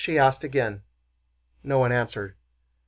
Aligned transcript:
she 0.03 0.17
asked 0.17 0.43
again. 0.43 0.81
No 1.63 1.77
one 1.77 1.91
answered. 1.91 2.33